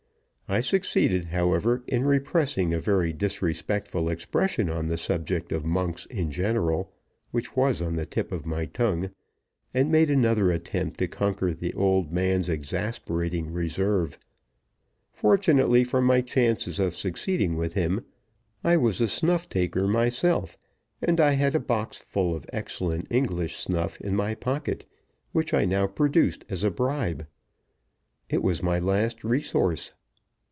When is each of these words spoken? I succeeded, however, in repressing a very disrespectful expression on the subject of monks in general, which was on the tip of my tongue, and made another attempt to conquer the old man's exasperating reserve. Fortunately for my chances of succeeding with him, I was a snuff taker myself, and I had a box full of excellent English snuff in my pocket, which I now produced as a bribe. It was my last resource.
I 0.53 0.59
succeeded, 0.59 1.23
however, 1.27 1.81
in 1.87 2.03
repressing 2.03 2.73
a 2.73 2.79
very 2.81 3.13
disrespectful 3.13 4.09
expression 4.09 4.69
on 4.69 4.89
the 4.89 4.97
subject 4.97 5.53
of 5.53 5.63
monks 5.63 6.05
in 6.07 6.29
general, 6.29 6.91
which 7.31 7.55
was 7.55 7.81
on 7.81 7.95
the 7.95 8.05
tip 8.05 8.33
of 8.33 8.45
my 8.45 8.65
tongue, 8.65 9.11
and 9.73 9.89
made 9.89 10.09
another 10.09 10.51
attempt 10.51 10.99
to 10.99 11.07
conquer 11.07 11.53
the 11.53 11.73
old 11.73 12.11
man's 12.11 12.49
exasperating 12.49 13.53
reserve. 13.53 14.19
Fortunately 15.13 15.85
for 15.85 16.01
my 16.01 16.19
chances 16.19 16.79
of 16.79 16.97
succeeding 16.97 17.55
with 17.55 17.75
him, 17.75 18.03
I 18.61 18.75
was 18.75 18.99
a 18.99 19.07
snuff 19.07 19.47
taker 19.47 19.87
myself, 19.87 20.57
and 21.01 21.21
I 21.21 21.31
had 21.31 21.55
a 21.55 21.61
box 21.61 21.95
full 21.97 22.35
of 22.35 22.45
excellent 22.51 23.07
English 23.09 23.55
snuff 23.55 24.01
in 24.01 24.17
my 24.17 24.35
pocket, 24.35 24.85
which 25.31 25.53
I 25.53 25.63
now 25.63 25.87
produced 25.87 26.43
as 26.49 26.65
a 26.65 26.71
bribe. 26.71 27.25
It 28.29 28.43
was 28.43 28.61
my 28.61 28.79
last 28.79 29.23
resource. 29.23 29.93